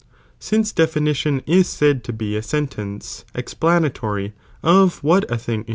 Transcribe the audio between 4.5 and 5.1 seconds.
of